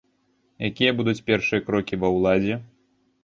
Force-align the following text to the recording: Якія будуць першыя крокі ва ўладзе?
Якія 0.69 0.91
будуць 1.01 1.23
першыя 1.27 1.63
крокі 1.67 2.01
ва 2.05 2.09
ўладзе? 2.17 2.57